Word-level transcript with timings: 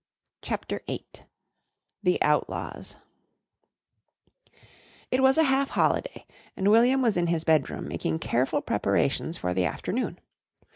CHAPTER 0.41 0.81
VIII 0.87 1.05
THE 2.01 2.19
OUTLAWS 2.23 2.95
It 5.11 5.21
was 5.21 5.37
a 5.37 5.43
half 5.43 5.69
holiday 5.69 6.25
and 6.57 6.71
William 6.71 7.03
was 7.03 7.17
in 7.17 7.27
his 7.27 7.43
bedroom 7.43 7.87
making 7.87 8.17
careful 8.17 8.61
preparations 8.63 9.37
for 9.37 9.53
the 9.53 9.65
afternoon. 9.65 10.19